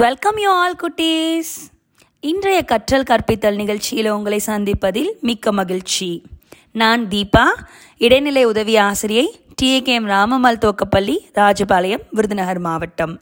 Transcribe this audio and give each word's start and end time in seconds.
Welcome 0.00 0.36
you 0.36 0.50
all 0.50 0.74
குட்டீஸ். 0.74 1.52
இன்றைய 2.20 2.62
கற்றல் 2.62 3.02
கற்பித்தல் 3.02 3.54
நிகழ்ச்சியில் 3.54 4.08
உங்களை 4.08 4.40
சந்திப்பதில் 4.46 5.10
மிக்க 5.20 5.52
மகிழ்ச்சி. 5.52 6.22
நான் 6.72 7.06
தீபா 7.06 7.44
இடைநிலை 7.98 8.44
உதவி 8.44 8.76
ஆசிரியை 8.76 9.40
டிஏகேஎம் 9.62 10.04
ராமமல் 10.04 10.58
தோக்கப்பள்ளி 10.58 11.16
ராஜபாளையம் 11.34 12.04
விருதுநகர் 12.10 12.58
மாவட்டம். 12.58 13.20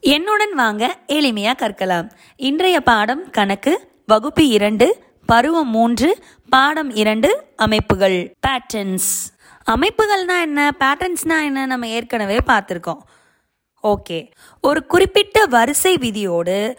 என்னுடன் 0.00 0.54
வாங்க 0.54 0.98
எளிமையாக 1.06 1.60
கற்கலாம். 1.64 2.10
இன்றைய 2.36 2.80
பாடம் 2.80 3.30
கணக்கு 3.30 3.88
வகுப்பு 4.06 4.46
இரண்டு 4.48 4.88
பருவம் 5.26 5.70
மூன்று 5.70 6.18
பாடம் 6.48 6.94
இரண்டு 6.94 7.44
அமைப்புகள் 7.56 8.36
பேட்டர்ன்ஸ் 8.46 9.12
அமைப்புகள்னா 9.70 10.40
என்ன? 10.40 10.70
பேட்டர்ன்ஸ்னா 10.80 11.42
என்ன? 11.42 11.66
நம்ம 11.66 11.88
ஏற்கனவே 11.88 12.38
பார்த்துருக்கோம். 12.46 12.98
ஓகே. 13.92 14.32
ஒரு 14.60 14.86
குறிப்பிட்ட 14.86 15.44
வரிசை 15.44 15.94
விதியோடு 15.96 16.76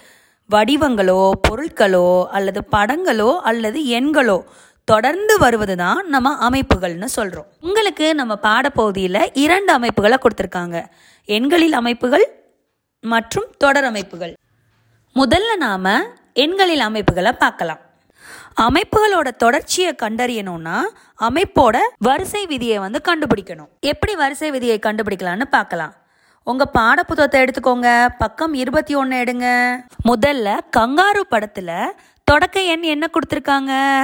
வடிவங்களோ 0.49 1.31
பொருட்களோ 1.47 2.25
அல்லது 2.25 2.61
படங்களோ 2.71 3.37
அல்லது 3.39 3.79
எண்களோ 3.87 4.43
தொடர்ந்து 4.83 5.37
வருவது 5.37 5.75
தான் 5.75 6.07
நம்ம 6.07 6.49
அமைப்புகள்னு 6.49 7.05
சொல்கிறோம் 7.05 7.47
உங்களுக்கு 7.59 8.15
நம்ம 8.15 8.33
பாடப்பகுதியில் 8.35 9.21
இரண்டு 9.33 9.73
அமைப்புகளை 9.73 10.17
கொடுத்துருக்காங்க. 10.21 10.85
எண்களில் 11.25 11.73
அமைப்புகள் 11.73 12.25
மற்றும் 12.99 13.47
தொடர் 13.57 13.83
அமைப்புகள். 13.83 14.33
முதல்ல 15.15 15.55
நாம் 15.55 15.91
எண்களில் 16.33 16.79
அமைப்புகளை 16.79 17.31
பார்க்கலாம். 17.31 17.81
அமைப்புகளோட 18.61 19.29
தொடர்ச்சியை 19.37 19.95
கண்டறியணும்னா 20.01 20.77
அமைப்போட 21.19 21.77
வரிசை 21.97 22.45
விதியை 22.45 22.77
வந்து 22.79 23.01
கண்டுபிடிக்கணும். 23.09 23.69
எப்படி 23.79 24.15
வரிசை 24.15 24.51
விதியை 24.51 24.79
கண்டுபிடிக்கலாம்னு 24.85 25.47
பார்க்கலாம். 25.57 25.93
உங்க 26.47 26.71
பாடப்புத்தகத்தை 26.79 27.47
எடுத்துக்கோங்க. 27.47 28.09
பக்கம் 28.17 28.53
இருபத்தி 28.53 28.95
ஒன்று 28.95 29.17
எடுங்க. 29.17 29.75
முதல்ல 30.05 30.59
கங்காரு 30.77 31.21
படத்துல 31.31 31.85
தொடக்க 32.23 32.61
எண் 32.61 32.81
என்ன 32.81 33.07
கொடுத்துருக்காங்க? 33.07 34.03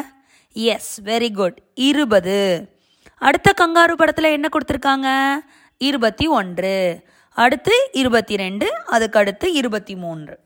எஸ் 0.54 1.02
வெரி 1.02 1.34
குட் 1.34 1.62
இருபது. 1.74 2.70
அடுத்த 3.18 3.54
கங்காரு 3.62 3.94
படத்துல 3.98 4.32
என்ன 4.32 4.50
கொடுத்துருக்காங்க? 4.52 5.36
இருபத்தி 5.78 6.28
ஒன்று. 6.28 7.04
அடுத்து 7.30 7.90
இருபத்தி 7.92 8.36
ரெண்டு 8.36 8.72
அதுக்கு 8.86 9.20
அடுத்து 9.20 9.54
இருபத்தி 9.54 9.96
மூன்று. 9.96 10.40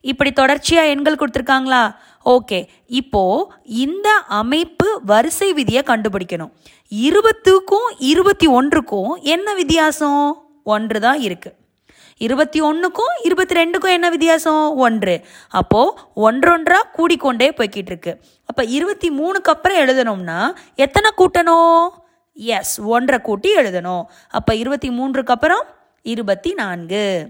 இப்படி 0.00 0.32
தொடர்ச்சியாக 0.32 0.88
எண்கள் 0.88 1.14
கொடுத்துருக்காங்களா? 1.14 1.94
ஓகே. 2.24 2.66
இப்போது 2.86 3.52
இந்த 3.64 4.10
அமைப்பு 4.28 5.00
வரிசை 5.04 5.52
விதியை 5.52 5.82
கண்டுபிடிக்கணும். 5.86 6.52
இருபத்துக்கும் 6.90 7.90
இருபத்தி 7.98 8.46
ஒன்றுக்கும் 8.46 9.18
என்ன 9.22 9.54
வித்தியாசம்? 9.54 10.49
ஒன்று 10.64 11.00
தான் 11.00 11.18
இருக்குது 11.18 11.58
இருபத்தி 12.16 12.60
ஒன்றுக்கும் 12.60 13.12
இருபத்தி 13.22 13.54
ரெண்டுக்கும் 13.54 13.88
என்ன 13.88 14.10
வித்தியாசம்? 14.10 14.76
ஒன்று. 14.76 15.24
அப்போது 15.48 15.94
ஒன்றொன்றாக 16.16 16.90
கூடிக்கொண்டே 16.92 17.50
போய்கிட்டு 17.50 17.90
இருக்கு. 17.92 18.20
அப்போ 18.46 18.64
இருபத்தி 18.64 19.10
மூணுக்கு 19.10 19.52
அப்புறம் 19.54 19.78
எழுதணும்னா 19.78 20.48
எத்தனை 20.74 21.10
கூட்டணும்? 21.16 21.88
எஸ் 22.34 22.80
ஒன்றை 22.80 23.18
கூட்டி 23.18 23.56
எழுதணும். 23.56 24.02
அப்போ 24.30 24.54
இருபத்தி 24.54 24.90
மூன்றுக்கு 24.90 25.26
அப்புறம் 25.26 25.66
இருபத்தி 26.02 26.54
நான்கு. 26.54 27.26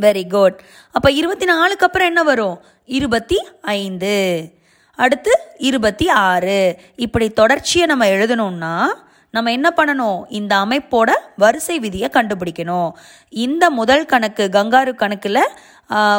வெரி 0.00 0.28
குட் 0.28 0.62
அப்போ 0.92 1.10
இருபத்தி 1.10 1.44
நாலுக்கு 1.44 1.86
அப்புறம் 1.86 2.06
என்ன 2.06 2.22
வரும்? 2.22 2.62
இருபத்தி 2.84 3.46
ஐந்து. 3.62 4.48
அடுத்து 4.94 5.38
இருபத்தி 5.58 6.08
ஆறு. 6.08 6.78
இப்படி 6.96 7.30
தொடர்ச்சியை 7.30 7.86
நம்ம 7.86 8.06
எழுதணும்னா 8.06 8.86
நம்ம 9.30 9.52
என்ன 9.52 9.72
பண்ணணும்? 9.76 10.22
இந்த 10.28 10.56
அமைப்போட 10.56 11.12
வரிசை 11.36 11.78
விதியை 11.78 12.08
கண்டுபிடிக்கணும். 12.12 12.90
இந்த 13.28 13.70
முதல் 13.70 14.06
கணக்கு 14.12 14.48
கங்காரு 14.52 14.92
கணக்கில் 14.94 15.42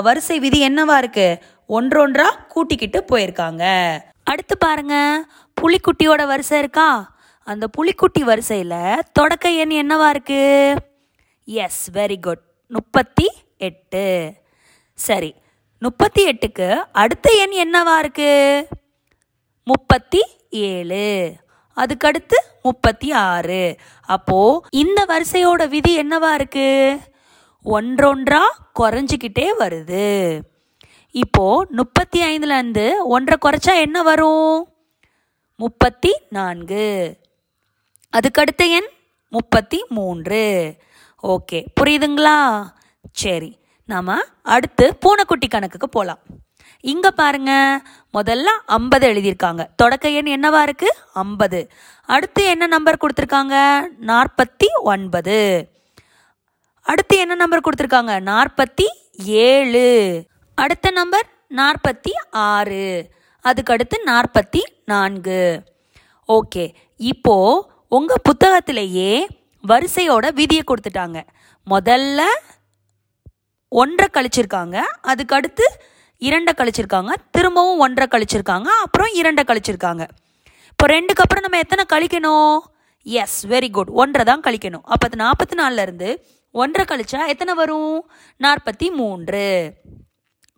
வரிசை 0.07 0.39
விதி 0.39 0.59
என்னவா 0.69 0.97
இருக்கு? 0.97 1.27
ஒன்றொன்றா 1.69 2.27
கூட்டிக்கிட்டு 2.47 2.99
போயிருக்காங்க. 3.11 3.63
அடுத்து 4.23 4.57
பாருங்க. 4.57 4.95
புலிக்குட்டியோட 5.61 6.21
வரிசை 6.31 6.57
இருக்கா? 6.59 6.89
அந்த 7.47 7.67
புலிக்குட்டி 7.77 8.21
வரிசையில் 8.29 9.03
தொடக்க 9.11 9.49
எண் 9.63 9.73
என்னவா 9.81 10.09
இருக்கு? 10.09 10.43
எஸ் 11.45 11.91
வெரி 11.91 12.17
குட் 12.21 12.43
முப்பத்தி 12.67 13.27
எட்டு. 13.57 14.33
சரி 15.07 15.31
முப்பத்தி 15.79 16.21
எட்டுக்கு 16.29 16.69
அடுத்த 17.03 17.29
எண் 17.43 17.55
என்னவா 17.63 17.97
இருக்கு? 17.97 18.31
முப்பத்தி 19.63 20.21
ஏழு. 20.49 21.33
அதுக்கடுத்து 21.77 22.37
முப்பத்தி 22.61 23.11
ஆறு 23.11 23.63
அப்போ 24.09 24.39
இந்த 24.69 24.99
வரிசையோட 25.07 25.69
விதி 25.69 25.93
என்னவா 26.01 26.31
இருக்கு? 26.33 26.69
ஒன்றொன்றா 27.65 28.41
குறைஞ்சிக்கிட்டே 28.79 29.47
வருது. 29.59 30.07
இப்போ 31.15 31.45
முப்பத்தி 31.69 32.19
ஐந்துல 32.23 32.57
இருந்து 32.59 33.07
ஒன்றை 33.07 33.37
குறைச்சா 33.41 33.73
என்ன 33.81 34.03
வரும்? 34.03 34.67
முப்பத்தி 35.59 36.11
நான்கு 36.29 36.85
அதுக்கடுத்த 38.13 38.63
எண்? 38.69 38.89
முப்பத்தி 39.33 39.85
மூன்று 39.89 40.43
ஓகே 41.23 41.59
புரியுதுங்களா? 41.81 42.37
சரி 43.11 43.51
நாம 43.89 44.17
அடுத்து 44.41 44.85
பூனைக்குட்டி 44.95 45.47
கணக்குக்கு 45.47 45.89
போகலாம் 45.89 46.21
இங்க 46.79 47.11
பாருங்க. 47.11 47.81
முதல்ல 48.13 48.45
ஐம்பது 48.65 49.13
எழுதியிருக்காங்க. 49.13 49.67
தொடக்க 49.75 50.09
எண் 50.09 50.25
என்னவா 50.25 50.61
இருக்கு? 50.61 50.95
ஐம்பது. 51.13 51.69
அடுத்து 52.05 52.45
என்ன 52.45 52.67
நம்பர் 52.67 52.97
கொடுத்துருக்காங்க? 53.01 53.81
நாற்பத்தி 54.01 54.81
ஒன்பது. 54.81 55.69
அடுத்து 56.81 57.17
என்ன 57.17 57.35
நம்பர் 57.35 57.61
கொடுத்துருக்காங்க? 57.61 58.19
நாற்பத்தி 58.19 58.85
ஏழு. 59.23 60.23
அடுத்த 60.55 60.91
நம்பர் 60.91 61.25
நாற்பத்தி 61.49 62.11
ஆறு. 62.31 63.09
அதுக்கு 63.41 63.73
அடுத்து 63.73 64.03
நாற்பத்தி 64.05 64.61
நான்கு. 64.85 65.63
ஓகே. 66.27 66.73
இப்போ 66.97 67.69
உங்க 67.89 68.15
புத்தகத்திலேயே 68.21 69.27
வரிசையோட 69.67 70.33
விதியை 70.33 70.63
கொடுத்துட்டாங்க. 70.63 71.23
முதல்ல 71.69 72.23
ஒன்றை 73.69 74.07
கழிச்சிருக்காங்க. 74.13 74.75
அதுக்கு 75.01 75.35
அடுத்து 75.35 75.81
இரண்டை 76.21 76.53
கழிச்சிருக்காங்க 76.59 77.13
திரும்பவும் 77.31 77.79
ஒன்றை 77.79 78.07
கழிச்சிருக்காங்க 78.11 78.69
அப்புறம் 78.85 79.11
இரண்டை 79.19 79.43
கழிச்சிருக்காங்க. 79.49 80.07
இப்போ 80.71 80.85
ரெண்டுக்கு 80.87 81.23
அப்புறம் 81.23 81.45
நம்ம 81.45 81.57
எத்தனை 81.57 81.83
கழிக்கணும்? 81.93 82.59
எஸ் 83.05 83.47
வெரி 83.47 83.71
குட் 83.71 83.89
ஒன்றை 83.89 84.25
தான் 84.25 84.41
கழிக்கணும். 84.41 84.83
அப்போ 84.83 85.07
நாற்பத்தி 85.23 85.55
நாலுலேருந்து 85.61 86.09
ஒன்றரை 86.51 86.85
ஒன்றை 86.85 86.85
கழிச்சா 86.91 87.27
எத்தனை 87.27 87.53
வரும்? 87.53 88.09
நாற்பத்தி 88.39 88.91
மூன்று 88.91 89.73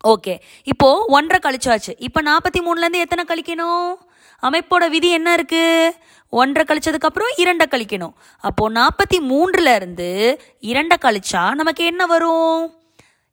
ஓகே 0.04 0.38
இப்போ 0.64 1.04
ஒன்றரை 1.06 1.38
கழிச்சாச்சு. 1.46 1.94
இப்போ 1.98 2.22
நாற்பத்தி 2.22 2.60
மூணுலேருந்து 2.66 3.04
எத்தனை 3.04 3.24
கழிக்கணும்? 3.30 3.94
அமைப்போட 4.42 4.88
விதி 4.90 5.10
என்ன 5.10 5.32
இருக்கு? 5.32 5.94
ஒன்றை 6.28 6.64
கழிச்சதுக்கப்புறம் 6.64 7.32
இரண்டை 7.36 7.66
கழிக்கணும். 7.70 8.14
அப்போ 8.40 8.70
நாற்பத்தி 8.70 9.18
மூன்றுல 9.30 9.74
இருந்து 9.74 10.40
இரண்டை 10.60 10.96
கழிச்சா 11.06 11.54
நமக்கு 11.54 11.84
என்ன 11.84 12.06
வரும்? 12.06 12.79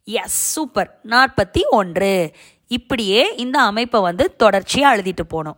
எஸ் 0.09 0.51
சூப்பர் 0.51 0.99
நாற்பத்தி 1.03 1.61
ஒன்று. 1.69 2.31
இப்படியே 2.67 3.35
இந்த 3.35 3.59
அமைப்பை 3.59 4.01
வந்து 4.01 4.35
தொடர்ச்சியாக 4.35 4.97
எழுதிட்டு 4.97 5.25
போனோம். 5.29 5.57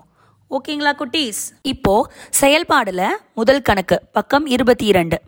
ஓகேங்களா 0.49 0.91
குட்டீஸ்? 0.99 1.41
இப்போ 1.61 2.11
செயல்பாடுல 2.41 3.07
முதல் 3.33 3.61
கணக்கு 3.61 4.01
பக்கம் 4.11 4.45
இருபத்தி 4.45 4.85
இரண்டு. 4.85 5.21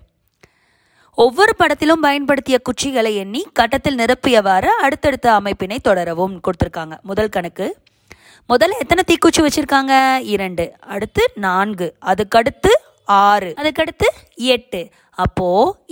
ஒவ்வொரு 1.15 1.55
படத்திலும் 1.55 1.99
பயன்படுத்திய 1.99 2.61
குச்சிகளை 2.61 3.15
எண்ணி 3.15 3.47
கட்டத்தில் 3.53 3.95
நிரப்பியவாறு 3.95 4.65
அடுத்தடுத்த 4.65 5.39
அமைப்பினை 5.39 5.77
தொடரவும் 5.79 6.41
கொடுத்துருக்காங்க. 6.41 7.01
முதல் 7.01 7.29
கணக்கு. 7.29 7.77
முதல்ல 8.49 8.71
எத்தனை 8.79 9.03
தீக்குச்சி 9.07 9.39
வச்சுருக்காங்க? 9.39 10.25
இரண்டு. 10.25 10.73
அடுத்து 10.79 11.31
நான்கு. 11.35 11.95
அதுக்கடுத்து 12.05 12.71
ஆறு. 13.13 13.49
அதுக்கடுத்து 13.57 14.07
எட்டு. 14.55 14.81
அப்போ 15.23 15.47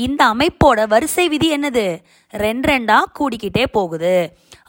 இந்த 0.06 0.22
அமைப்போட 0.34 0.80
வரிசை 0.94 1.26
விதி 1.34 1.48
என்னது? 1.56 1.86
ரெண்டு 2.34 2.66
ரெண்டா 2.72 2.98
கூடிக்கிட்டே 3.20 3.66
போகுது. 3.78 4.16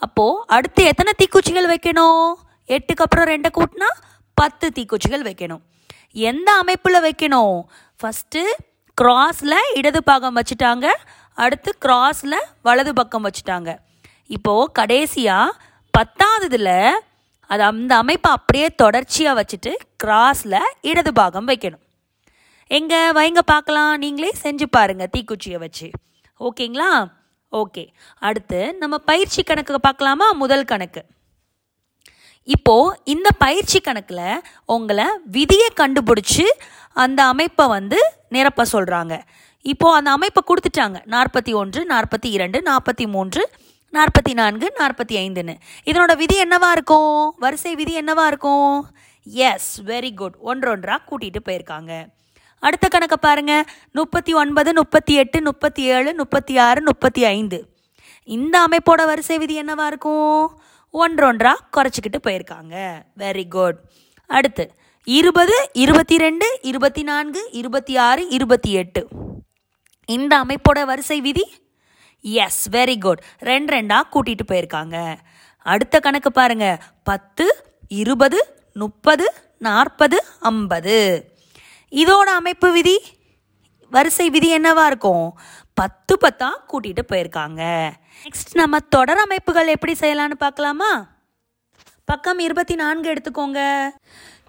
அப்போ 0.06 0.24
அடுத்து 0.56 0.82
எத்தனை 0.84 1.12
தீக்குச்சிகள் 1.20 1.68
வைக்கணும்? 1.72 2.28
எட்டுக்கு 2.76 3.04
அப்புறம் 3.06 3.28
ரெண்டை 3.32 3.50
கூட்டினா 3.58 3.88
பத்து 4.38 4.66
தீக்குச்சிகள் 4.78 5.26
வைக்கணும். 5.28 5.62
எந்த 6.30 6.50
அமைப்பில் 6.62 7.04
வைக்கணும்? 7.06 7.56
ஃபஸ்ட்டு 8.00 8.42
கிராஸில் 8.98 9.58
இடது 9.78 10.00
பாகம் 10.08 10.38
வச்சுட்டாங்க. 10.38 10.86
அடுத்து 11.38 11.70
கிராஸில் 11.84 12.38
வலது 12.62 12.92
பக்கம் 12.94 13.26
வச்சுட்டாங்க. 13.26 13.70
இப்போது 14.36 14.72
கடைசியாக 14.78 15.56
பத்தாவதுல 15.94 16.70
அது 17.50 17.62
அந்த 17.62 17.92
அமைப்பை 18.02 18.30
அப்படியே 18.38 18.66
தொடர்ச்சியாக 18.82 19.38
வச்சுட்டு 19.40 19.72
கிராஸில் 20.04 20.58
இடது 20.90 21.12
பாகம் 21.12 21.48
வைக்கணும். 21.48 21.82
எங்கே 22.78 22.98
வைங்க 23.16 23.40
பார்க்கலாம். 23.52 23.92
நீங்களே 23.98 24.32
செஞ்சு 24.42 24.66
பாருங்க 24.70 25.04
தீக்குச்சியை 25.14 25.58
வச்சு. 25.62 25.86
ஓகேங்களா? 26.40 26.90
ஓகே. 27.52 27.82
அடுத்து 28.18 28.58
நம்ம 28.74 28.98
பயிற்சி 28.98 29.42
கணக்கு 29.42 29.80
பார்க்கலாமா? 29.80 30.26
முதல் 30.42 30.64
கணக்கு. 30.64 31.02
இப்போ 32.44 33.00
இந்த 33.04 33.28
பயிற்சி 33.38 33.80
கணக்கில் 33.80 34.42
உங்களை 34.74 35.06
விதியை 35.24 35.68
கண்டுபிடிச்சி 35.80 36.46
அந்த 36.92 37.20
அமைப்பை 37.24 37.66
வந்து 37.66 37.98
நிரப்ப 38.28 38.64
சொல்கிறாங்க 38.72 39.16
இப்போ 39.72 39.94
அந்த 39.94 40.10
அமைப்பை 40.10 40.42
கொடுத்துட்டாங்க. 40.46 41.00
நாற்பத்தி 41.16 41.54
ஒன்று 41.54 41.86
நாற்பத்தி 41.86 42.30
இரண்டு 42.36 42.60
நாற்பத்தி 42.70 43.06
மூன்று 43.06 43.42
நாற்பத்தி 43.92 44.32
நான்கு 44.32 44.66
நாற்பத்தி 44.78 45.14
ஐந்துன்னு. 45.24 45.54
இதனோட 45.84 46.12
விதி 46.16 46.38
என்னவா 46.44 46.70
இருக்கும்? 46.70 47.34
வரிசை 47.38 47.74
விதி 47.74 48.00
என்னவா 48.00 48.26
இருக்கும்? 48.26 48.90
எஸ் 49.50 49.82
வெரி 49.82 50.14
குட் 50.14 50.38
ஒன்றொன்றா 50.44 50.96
கூட்டிகிட்டு 51.10 51.42
போயிருக்காங்க. 51.48 51.92
அடுத்த 52.60 52.88
கணக்கை 52.88 53.16
பாருங்க. 53.20 53.64
முப்பத்தி 53.92 54.34
ஒன்பது 54.34 54.72
முப்பத்தி 54.72 55.14
எட்டு 55.14 55.42
முப்பத்தி 55.42 55.82
ஏழு 55.82 56.14
முப்பத்தி 56.14 56.58
ஆறு 56.58 56.82
முப்பத்தி 56.82 57.24
ஐந்து. 57.24 57.66
இந்த 58.24 58.66
அமைப்போட 58.68 59.04
வரிசை 59.04 59.38
விதி 59.38 59.62
என்னவா 59.62 59.86
இருக்கும்? 59.86 60.60
ஒன்றொன்றா 60.92 61.52
குறைச்சிக்கிட்டு 61.76 62.20
போயிருக்காங்க. 62.26 63.02
வெரி 63.18 63.48
குட் 63.48 63.76
அடுத்து 64.26 64.70
இருபது 65.04 65.70
இருபத்தி 65.72 66.16
ரெண்டு 66.16 66.58
இருபத்தி 66.62 67.02
நான்கு 67.02 67.48
இருபத்தி 67.52 67.96
ஆறு 67.96 68.28
இருபத்தி 68.28 68.72
எட்டு. 68.72 69.08
இந்த 70.06 70.44
அமைப்போட 70.44 70.84
வரிசை 70.84 71.20
விதி? 71.20 71.54
எஸ் 72.20 72.70
வெரி 72.70 72.98
குட் 72.98 73.22
ரெண்டு 73.38 73.76
ரெண்டாக 73.76 74.02
கூட்டிகிட்டு 74.12 74.44
போயிருக்காங்க. 74.48 75.14
அடுத்த 75.56 76.00
கணக்கு 76.00 76.32
பாருங்க. 76.32 76.82
பத்து 77.04 77.64
இருபது 77.88 78.54
முப்பது 78.74 79.34
நாற்பது 79.58 80.24
ஐம்பது. 80.40 81.29
இதோட 81.90 82.28
அமைப்பு 82.38 82.72
விதி? 82.72 83.00
வரிசை 83.90 84.30
விதி 84.30 84.58
என்னவா 84.58 84.86
இருக்கும்? 84.86 85.38
பத்து 85.74 86.18
பத்தா 86.20 86.48
கூட்டிகிட்டு 86.68 87.02
போயிருக்காங்க. 87.08 87.90
நெக்ஸ்ட் 88.24 88.52
நம்ம 88.52 88.78
தொடர் 88.78 89.18
அமைப்புகள் 89.18 89.66
எப்படி 89.66 89.92
செய்யலான்னு 89.92 90.34
பார்க்கலாமா? 90.38 91.06
பக்கம் 92.04 92.38
இருபத்தி 92.38 92.74
நான்கு 92.74 93.12
எடுத்துக்கோங்க. 93.12 93.88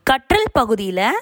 கற்றல் 0.03 0.51
பகுதியில் 0.51 1.21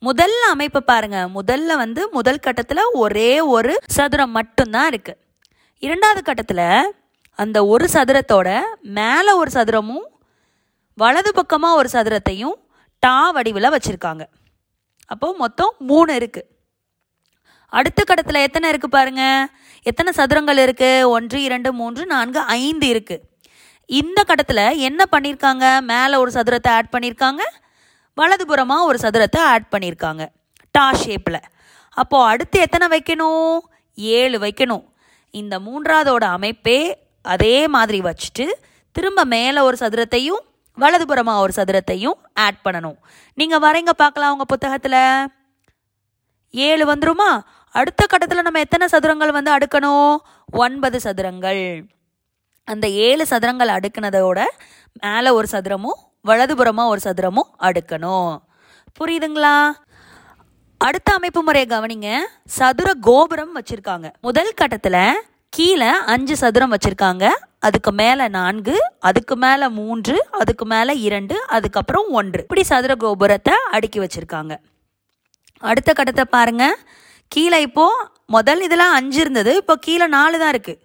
முதல்ல 0.00 0.44
அமைப்பை 0.50 0.80
பாருங்க. 0.80 1.28
முதல்ல 1.34 1.76
வந்து 1.76 2.08
முதல் 2.10 2.38
கட்டத்தில் 2.38 2.90
ஒரே 2.92 3.40
ஒரு 3.40 3.80
சதுரம் 3.86 4.30
மட்டும்தான் 4.30 4.86
இருக்கு. 4.86 5.16
இரண்டாவது 5.78 6.22
கட்டத்தில் 6.22 6.94
அந்த 7.34 7.66
ஒரு 7.66 7.88
சதுரத்தோட 7.92 8.62
மேலே 8.80 9.30
ஒரு 9.30 9.50
சதுரமும் 9.50 10.08
வலது 10.94 11.34
பக்கமாக 11.34 11.74
ஒரு 11.74 11.88
சதுரத்தையும் 11.92 12.54
டா 12.98 13.30
வடிவில் 13.30 13.72
வச்சுருக்காங்க. 13.72 14.26
அப்போ 15.12 15.28
மொத்தம் 15.42 15.72
மூணு 15.90 16.10
இருக்கு. 16.20 16.42
அடுத்த 17.72 18.00
கடத்தில் 18.08 18.44
எத்தனை 18.46 18.66
இருக்கு 18.72 18.88
பாருங்க? 18.88 19.24
எத்தனை 19.86 20.10
சதுரங்கள் 20.16 20.60
இருக்கு? 20.64 20.90
ஒன்று 21.10 21.38
இரண்டு 21.48 21.70
மூன்று 21.80 22.02
நான்கு 22.12 22.40
ஐந்து 22.60 22.86
இருக்கு. 22.92 23.16
இந்த 23.90 24.20
கடத்தில் 24.28 24.64
என்ன 24.88 25.00
பண்ணியிருக்காங்க 25.12 25.66
மேலே 25.90 26.16
ஒரு 26.22 26.30
சதுரத்தை 26.30 26.70
ஆட் 26.78 26.92
பண்ணியிருக்காங்க 26.94 27.42
வலதுபுறமாக 28.16 28.88
ஒரு 28.90 28.98
சதுரத்தை 29.02 29.40
ஆட் 29.52 29.70
பண்ணியிருக்காங்க 29.74 30.22
டா 30.74 30.86
ஷேப்பில் 31.02 31.40
அப்போது 31.96 32.28
அடுத்து 32.32 32.56
எத்தனை 32.60 32.86
வைக்கணும்? 32.94 33.58
ஏழு 34.18 34.36
வைக்கணும். 34.38 34.84
இந்த 35.34 35.54
மூன்றாவதோட 35.58 36.24
அமைப்பே 36.36 36.80
அதே 37.34 37.56
மாதிரி 37.74 37.98
வச்சுட்டு 38.00 38.46
திரும்ப 38.96 39.24
மேலே 39.34 39.60
ஒரு 39.60 39.76
சதுரத்தையும் 39.80 40.42
வலதுபுறமாக 40.80 41.38
ஒரு 41.38 41.52
சதுரத்தையும் 41.56 42.18
ஆட் 42.34 42.60
பண்ணணும். 42.64 42.98
நீங்கள் 43.34 43.58
வரைங்க 43.58 43.92
பார்க்கலாம் 43.96 44.30
உங்கள் 44.30 44.52
புத்தகத்தில். 44.52 45.00
ஏழு 46.50 46.84
வந்துருமா? 46.92 47.30
அடுத்த 47.70 48.06
கட்டத்தில் 48.06 48.42
நம்ம 48.42 48.58
எத்தனை 48.58 48.86
சதுரங்கள் 48.92 49.36
வந்து 49.38 49.50
அடுக்கணும்? 49.56 50.16
ஒன்பது 50.52 50.98
சதுரங்கள். 51.04 51.82
அந்த 52.64 52.88
ஏழு 52.88 53.26
சதுரங்கள் 53.30 53.74
அடுக்குனதோட 53.76 54.44
மேலே 54.92 55.30
ஒரு 55.30 55.46
சதுரமும் 55.46 55.98
வலதுபுறமாக 56.26 56.86
ஒரு 56.86 57.00
சதுரமும் 57.00 57.50
அடுக்கணும். 57.58 58.38
புரியுதுங்களா? 58.98 59.70
அடுத்த 60.78 61.14
அமைப்பு 61.14 61.42
முறையை 61.42 61.78
கவனிங்க. 61.78 62.18
சதுர 62.44 62.94
கோபுரம் 62.94 63.54
வச்சுருக்காங்க. 63.60 64.12
முதல் 64.20 64.52
கட்டத்தில் 64.54 65.22
கீழே 65.48 65.86
அஞ்சு 65.86 66.36
சதுரம் 66.36 66.72
வச்சுருக்காங்க. 66.72 67.26
அதுக்கு 67.66 67.92
மேலே 68.00 68.24
நான்கு 68.38 68.74
அதுக்கு 69.08 69.36
மேலே 69.44 69.66
மூன்று 69.78 70.16
அதுக்கு 70.40 70.64
மேலே 70.72 70.92
இரண்டு 71.06 71.36
அதுக்கப்புறம் 71.56 72.08
ஒன்று. 72.18 72.42
இப்படி 72.46 72.62
சதுர 72.70 72.94
கோபுரத்தை 73.04 73.54
அடுக்கி 73.76 73.98
வச்சுருக்காங்க. 74.00 74.54
அடுத்த 75.70 75.92
கட்டத்தை 75.92 76.24
பாருங்க. 76.36 76.64
கீழே 77.34 77.58
இப்போது 77.60 78.04
முதல் 78.36 78.60
இதெல்லாம் 78.66 78.94
அஞ்சு 78.98 79.18
இருந்தது. 79.20 79.52
இப்போ 79.62 79.74
கீழே 79.86 80.06
நாலு 80.06 80.38
தான் 80.38 80.52
இருக்குது 80.54 80.80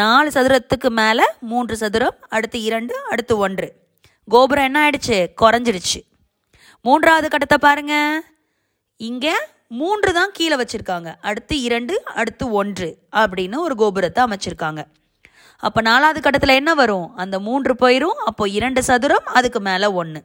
நாலு 0.00 0.28
சதுரத்துக்கு 0.36 0.88
மேலே 1.00 1.26
மூன்று 1.50 1.76
சதுரம் 1.82 2.16
அடுத்து 2.36 2.58
இரண்டு 2.68 2.94
அடுத்து 3.12 3.34
ஒன்று. 3.38 3.68
கோபுரம் 4.28 4.66
என்ன 4.68 4.78
ஆயிடுச்சு? 4.84 5.18
குறைஞ்சிடுச்சு. 5.42 6.00
மூன்றாவது 6.84 7.28
கட்டத்தை 7.28 7.58
பாருங்க. 7.66 7.94
இங்கே 8.96 9.34
மூன்று 9.80 10.10
தான் 10.12 10.34
கீழே 10.38 10.56
வச்சுருக்காங்க. 10.60 11.10
அடுத்து 11.28 11.54
இரண்டு 11.68 11.94
அடுத்து 12.20 12.44
ஒன்று 12.60 12.88
அப்படின்னு 13.22 13.56
ஒரு 13.66 13.74
கோபுரத்தை 13.74 14.24
அமைச்சிருக்காங்க. 14.26 14.82
அப்போ 15.58 15.80
நாலாவது 15.80 16.20
கட்டத்தில் 16.20 16.58
என்ன 16.60 16.74
வரும்? 16.74 17.16
அந்த 17.16 17.38
மூன்று 17.40 17.74
போயிடும் 17.80 18.18
அப்போ 18.24 18.48
இரண்டு 18.48 18.82
சதுரம் 18.82 19.24
அதுக்கு 19.24 19.60
மேலே 19.60 19.86
ஒன்று 19.86 20.22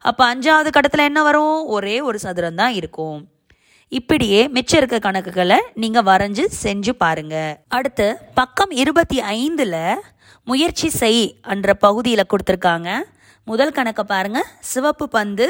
அப்போ 0.00 0.34
அஞ்சாவது 0.34 0.70
கட்டத்தில் 0.70 1.00
என்ன 1.00 1.22
வரும்? 1.22 1.64
ஒரே 1.66 2.00
ஒரு 2.00 2.18
சதுரம் 2.18 2.54
தான் 2.54 2.72
இருக்கும். 2.72 3.28
இப்படியே 3.88 4.48
மிச்சம் 4.48 4.80
இருக்க 4.82 5.10
கணக்குகளை 5.10 5.58
நீங்கள் 5.74 6.02
வரைஞ்சு 6.02 6.44
செஞ்சு 6.62 6.90
பாருங்க. 6.90 7.58
அடுத்து 7.68 8.18
பக்கம் 8.34 8.70
இருபத்தி 8.70 9.20
ஐந்தில் 9.20 10.02
முயற்சி 10.44 10.88
செய் 10.88 11.40
என்ற 11.46 11.74
பகுதியில் 11.74 12.30
கொடுத்துருக்காங்க. 12.32 13.00
முதல் 13.44 13.72
கணக்கை 13.72 14.04
பாருங்க. 14.04 14.44
சிவப்பு 14.60 15.08
பந்து 15.08 15.46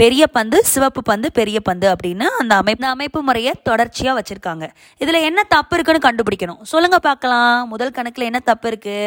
பெரிய 0.00 0.24
பந்து 0.36 0.58
சிவப்பு 0.72 1.00
பந்து 1.08 1.28
பெரிய 1.38 1.58
பந்து 1.68 1.86
அப்படின்னு 1.92 2.26
அந்த 2.40 2.52
அமைப்பு 2.62 2.86
அமைப்பு 2.86 3.20
முறையை 3.22 3.52
தொடர்ச்சியாக 3.68 4.14
வச்சுருக்காங்க. 4.18 4.66
இதில் 5.02 5.26
என்ன 5.28 5.40
தப்பு 5.54 5.74
இருக்குன்னு 5.76 6.02
கண்டுபிடிக்கணும். 6.06 6.60
சொல்லுங்க 6.72 6.98
பார்க்கலாம். 6.98 7.68
முதல் 7.72 7.94
கணக்கில் 7.96 8.28
என்ன 8.30 8.40
தப்பு 8.50 8.68
இருக்கு? 8.68 8.98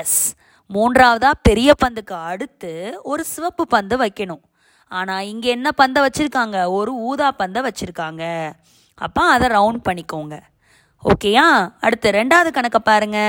எஸ் 0.00 0.20
மூன்றாவதா 0.74 1.30
பெரிய 1.48 1.70
பந்துக்கு 1.82 2.14
அடுத்து 2.32 2.72
ஒரு 3.02 3.24
சிவப்பு 3.24 3.66
பந்து 3.66 3.96
வைக்கணும். 4.04 4.42
ஆனால் 4.88 5.26
இங்கே 5.32 5.48
என்ன 5.56 5.68
பந்தை 5.72 6.00
வச்சுருக்காங்க? 6.06 6.58
ஒரு 6.78 6.92
ஊதா 7.10 7.30
பந்தை 7.42 7.60
வச்சுருக்காங்க. 7.68 8.24
அப்போ 8.94 9.22
அதை 9.34 9.48
ரவுண்ட் 9.56 9.86
பண்ணிக்கோங்க. 9.88 10.36
ஓகேயா 11.10 11.46
அடுத்து 11.80 12.10
ரெண்டாவது 12.10 12.50
கணக்கை 12.58 12.80
பாருங்க. 12.84 13.20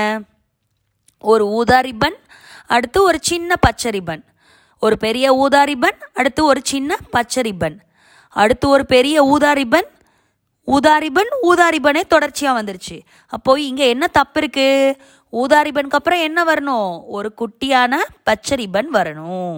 ஒரு 1.32 1.44
ஊதா 1.58 1.80
ரிப்பன் 1.80 2.18
அடுத்து 2.66 2.98
ஒரு 3.02 3.18
சின்ன 3.30 3.56
பச்சை 3.56 3.90
ரிப்பன் 3.90 4.22
ஒரு 4.84 4.96
பெரிய 4.96 5.26
ஊதா 5.34 5.62
ரிப்பன் 5.64 5.98
அடுத்து 6.12 6.44
ஒரு 6.44 6.60
சின்ன 6.70 6.96
பச்சை 7.10 7.42
ரிப்பன் 7.48 7.76
அடுத்து 8.28 8.66
ஒரு 8.68 8.84
பெரிய 8.86 9.16
ஊதா 9.24 9.52
ரிப்பன் 9.52 9.88
ஊதா 10.68 10.94
ரிப்பன் 10.98 11.32
ஊதா 11.42 11.66
ரிப்பனே 11.70 12.02
தொடர்ச்சியாக 12.08 12.58
வந்துருச்சு. 12.58 12.96
அப்போ 13.26 13.60
இங்கே 13.60 13.86
என்ன 13.88 14.06
தப்பு 14.06 14.40
இருக்கு? 14.40 14.66
ஊதா 15.30 15.62
ரிப்பனுக்கு 15.62 15.98
அப்புறம் 15.98 16.20
என்ன 16.20 16.44
வரணும்? 16.44 16.92
ஒரு 17.06 17.28
குட்டியான 17.40 17.98
பச்சை 18.22 18.56
ரிப்பன் 18.60 18.90
வரணும். 18.92 19.56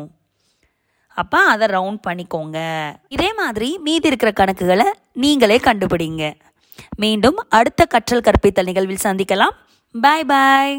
அப்போ 1.08 1.40
அதை 1.52 1.66
ரவுண்ட் 1.68 2.00
பண்ணிக்கோங்க. 2.08 2.58
இதே 3.08 3.32
மாதிரி 3.32 3.68
மீதி 3.78 4.06
இருக்கிற 4.06 4.32
கணக்குகளை 4.40 4.88
நீங்களே 5.12 5.58
கண்டுபிடிங்க. 5.58 6.24
மீண்டும் 6.96 7.36
அடுத்த 7.48 7.84
கற்றல் 7.84 8.26
கற்பித்தல் 8.28 8.70
நிகழ்வில் 8.70 9.04
சந்திக்கலாம். 9.04 9.54
பாய் 10.00 10.24
பாய் 10.24 10.74